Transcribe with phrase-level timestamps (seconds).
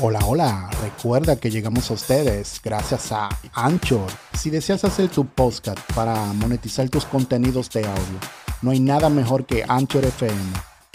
[0.00, 4.06] Hola, hola, recuerda que llegamos a ustedes gracias a Anchor.
[4.32, 8.20] Si deseas hacer tu podcast para monetizar tus contenidos de audio,
[8.62, 10.52] no hay nada mejor que Anchor FM.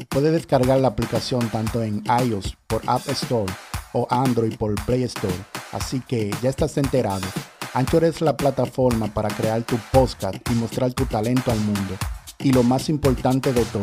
[0.08, 3.52] Puedes descargar la aplicación tanto en iOS por App Store
[3.92, 5.36] o Android por Play Store.
[5.74, 7.28] Así que ya estás enterado.
[7.74, 11.98] Anchor es la plataforma para crear tu podcast y mostrar tu talento al mundo.
[12.40, 13.82] Y lo más importante de todo,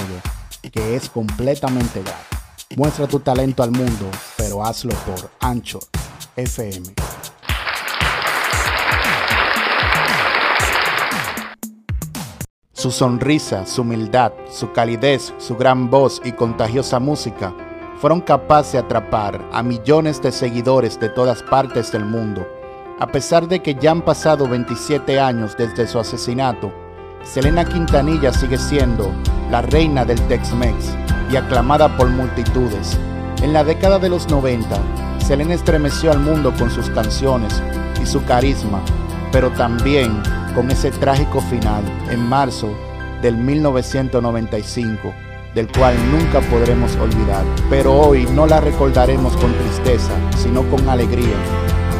[0.73, 2.30] que es completamente gratis.
[2.77, 5.81] Muestra tu talento al mundo, pero hazlo por Ancho
[6.37, 6.95] FM.
[12.73, 17.53] Su sonrisa, su humildad, su calidez, su gran voz y contagiosa música
[17.97, 22.47] fueron capaces de atrapar a millones de seguidores de todas partes del mundo.
[23.01, 26.73] A pesar de que ya han pasado 27 años desde su asesinato,
[27.25, 29.13] Selena Quintanilla sigue siendo
[29.51, 30.97] la reina del Tex-Mex
[31.31, 32.99] y aclamada por multitudes.
[33.43, 34.67] En la década de los 90,
[35.19, 37.63] Selena estremeció al mundo con sus canciones
[38.03, 38.81] y su carisma,
[39.31, 40.21] pero también
[40.55, 42.75] con ese trágico final en marzo
[43.23, 45.15] del 1995,
[45.55, 47.45] del cual nunca podremos olvidar.
[47.69, 51.37] Pero hoy no la recordaremos con tristeza, sino con alegría.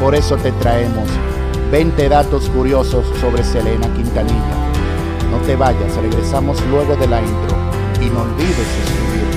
[0.01, 1.07] Por eso te traemos
[1.71, 4.70] 20 datos curiosos sobre Selena Quintanilla.
[5.31, 7.57] No te vayas, regresamos luego de la intro
[8.01, 9.30] y no olvides suscribirte.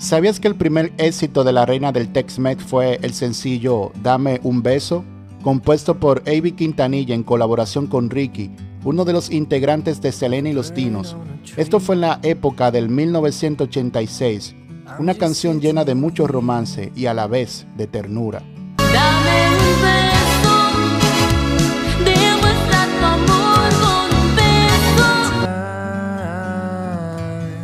[0.00, 4.62] ¿Sabías que el primer éxito de la reina del Tex-Mex fue el sencillo Dame un
[4.62, 5.04] beso?
[5.42, 8.50] Compuesto por Avi Quintanilla en colaboración con Ricky,
[8.82, 11.18] uno de los integrantes de Selena y los Dinos.
[11.58, 14.54] Esto fue en la época del 1986,
[14.98, 18.42] una canción llena de mucho romance y a la vez de ternura.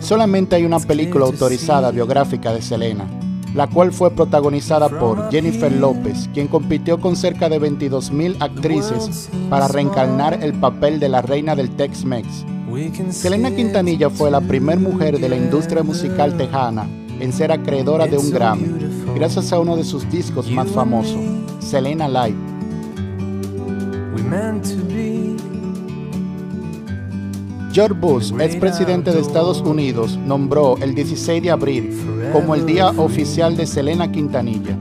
[0.01, 3.07] Solamente hay una película autorizada biográfica de Selena,
[3.55, 9.69] la cual fue protagonizada por Jennifer López, quien compitió con cerca de 22.000 actrices para
[9.69, 12.45] reencarnar el papel de la reina del Tex-Mex.
[13.11, 16.87] Selena Quintanilla fue la primera mujer de la industria musical tejana
[17.21, 18.69] en ser acreedora de un Grammy,
[19.15, 21.21] gracias a uno de sus discos más famosos,
[21.61, 22.37] Selena Live.
[27.77, 33.55] George Bush, expresidente de Estados Unidos, nombró el 16 de abril como el día oficial
[33.55, 34.79] de Selena Quintanilla.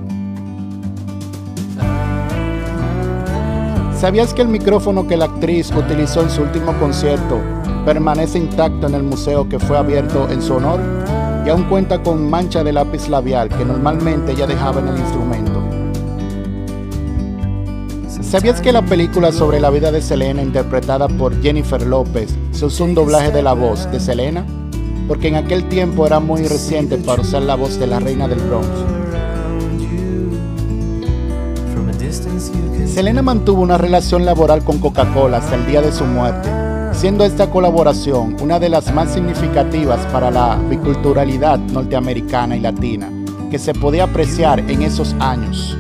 [4.00, 7.42] ¿Sabías que el micrófono que la actriz utilizó en su último concierto
[7.84, 10.80] permanece intacto en el museo que fue abierto en su honor?
[11.46, 15.55] Y aún cuenta con mancha de lápiz labial que normalmente ella dejaba en el instrumento.
[18.22, 22.86] ¿Sabías que la película sobre la vida de Selena, interpretada por Jennifer López, se usó
[22.86, 24.46] un doblaje de la voz de Selena?
[25.08, 28.40] Porque en aquel tiempo era muy reciente para usar la voz de la reina del
[28.40, 28.68] Bronx.
[32.88, 36.50] Selena mantuvo una relación laboral con Coca-Cola hasta el día de su muerte,
[36.94, 43.12] siendo esta colaboración una de las más significativas para la biculturalidad norteamericana y latina
[43.52, 45.78] que se podía apreciar en esos años.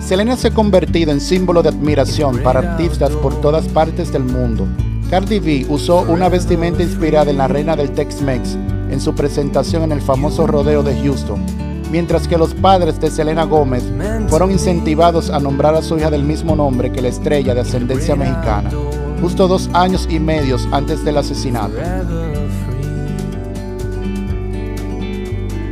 [0.00, 4.66] Selena se ha convertido en símbolo de admiración para artistas por todas partes del mundo.
[5.08, 8.56] Cardi B usó una vestimenta inspirada en la reina del Tex-Mex
[8.90, 11.42] en su presentación en el famoso rodeo de Houston,
[11.90, 13.82] mientras que los padres de Selena Gómez
[14.28, 18.14] fueron incentivados a nombrar a su hija del mismo nombre que la estrella de ascendencia
[18.14, 18.70] mexicana,
[19.20, 21.74] justo dos años y medio antes del asesinato.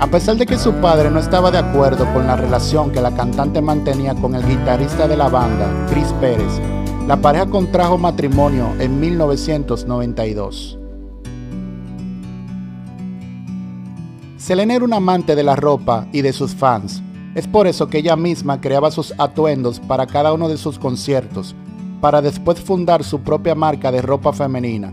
[0.03, 3.15] A pesar de que su padre no estaba de acuerdo con la relación que la
[3.15, 6.61] cantante mantenía con el guitarrista de la banda, Chris Pérez,
[7.07, 10.77] la pareja contrajo matrimonio en 1992.
[14.39, 17.01] Selena era una amante de la ropa y de sus fans.
[17.37, 21.55] Es por eso que ella misma creaba sus atuendos para cada uno de sus conciertos,
[22.01, 24.93] para después fundar su propia marca de ropa femenina.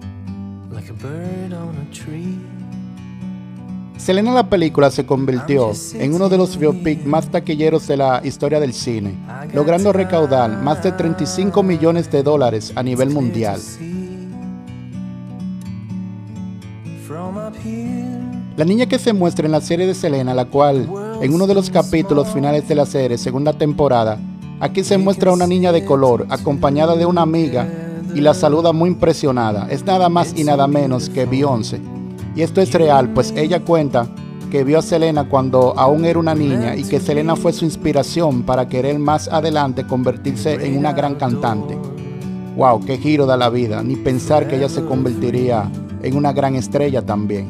[4.09, 8.59] Selena la película se convirtió en uno de los biopic más taquilleros de la historia
[8.59, 9.13] del cine,
[9.53, 13.61] logrando recaudar más de 35 millones de dólares a nivel mundial.
[18.57, 20.89] La niña que se muestra en la serie de Selena, la cual
[21.21, 24.17] en uno de los capítulos finales de la serie, segunda temporada,
[24.59, 27.67] aquí se muestra una niña de color acompañada de una amiga
[28.15, 29.67] y la saluda muy impresionada.
[29.69, 31.98] Es nada más y nada menos que Beyoncé.
[32.39, 34.07] Y esto es real, pues ella cuenta
[34.49, 38.43] que vio a Selena cuando aún era una niña y que Selena fue su inspiración
[38.43, 41.77] para querer más adelante convertirse en una gran cantante.
[42.55, 45.69] Wow, qué giro da la vida, ni pensar que ella se convertiría
[46.01, 47.49] en una gran estrella también.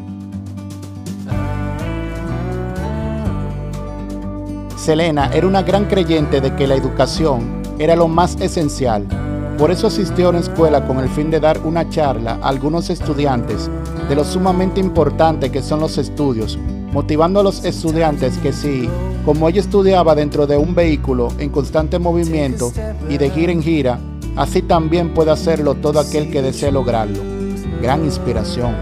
[4.76, 9.06] Selena era una gran creyente de que la educación era lo más esencial.
[9.60, 12.90] Por eso asistió a una escuela con el fin de dar una charla a algunos
[12.90, 13.70] estudiantes
[14.10, 16.58] de lo sumamente importante que son los estudios,
[16.92, 18.90] motivando a los estudiantes que si,
[19.24, 22.74] como ella estudiaba dentro de un vehículo en constante movimiento
[23.08, 24.00] y de gira en gira,
[24.36, 27.20] así también puede hacerlo todo aquel que desee lograrlo.
[27.84, 28.74] Gran inspiración.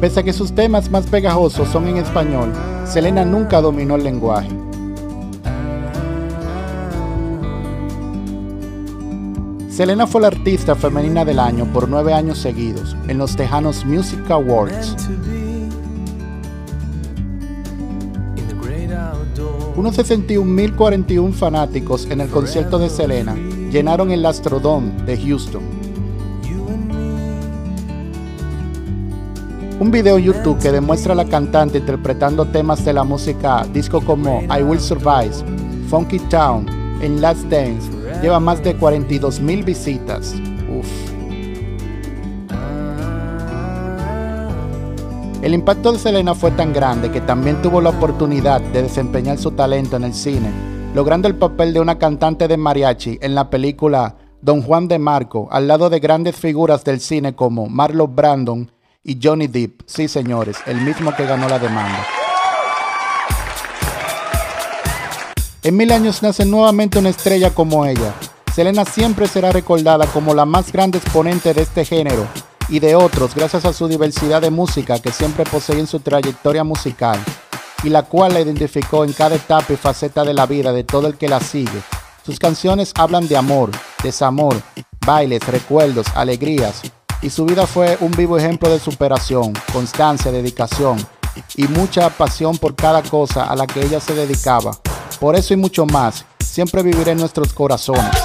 [0.00, 2.52] Pese a que sus temas más pegajosos son en español,
[2.84, 4.67] Selena nunca dominó el lenguaje.
[9.78, 14.28] Selena fue la artista femenina del año por nueve años seguidos en los Tejanos Music
[14.28, 14.96] Awards.
[19.76, 23.36] Unos 61.041 fanáticos en el concierto de Selena
[23.70, 25.62] llenaron el Astrodome de Houston.
[29.78, 34.42] Un video YouTube que demuestra a la cantante interpretando temas de la música disco como
[34.42, 35.36] I Will Survive,
[35.88, 36.66] Funky Town,
[37.00, 40.34] en Last Dance lleva más de 42 mil visitas.
[40.68, 40.86] Uf.
[45.42, 49.52] El impacto de Selena fue tan grande que también tuvo la oportunidad de desempeñar su
[49.52, 50.50] talento en el cine,
[50.94, 55.48] logrando el papel de una cantante de mariachi en la película Don Juan de Marco,
[55.50, 58.70] al lado de grandes figuras del cine como Marlon Brandon
[59.04, 62.17] y Johnny Depp, sí señores, el mismo que ganó la demanda.
[65.68, 68.14] En mil años nace nuevamente una estrella como ella.
[68.54, 72.26] Selena siempre será recordada como la más grande exponente de este género
[72.70, 76.64] y de otros gracias a su diversidad de música que siempre posee en su trayectoria
[76.64, 77.22] musical
[77.84, 81.06] y la cual la identificó en cada etapa y faceta de la vida de todo
[81.06, 81.82] el que la sigue.
[82.24, 83.70] Sus canciones hablan de amor,
[84.02, 84.56] desamor,
[85.04, 86.80] bailes, recuerdos, alegrías,
[87.20, 90.96] y su vida fue un vivo ejemplo de superación, constancia, dedicación
[91.56, 94.70] y mucha pasión por cada cosa a la que ella se dedicaba.
[95.20, 98.16] Por eso y mucho más, siempre viviré en nuestros corazones.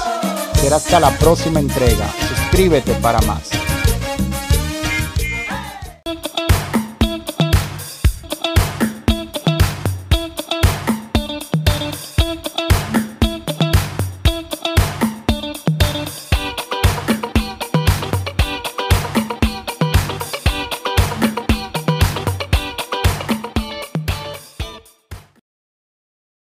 [0.60, 2.08] Será hasta la próxima entrega.
[2.28, 3.63] Suscríbete para más.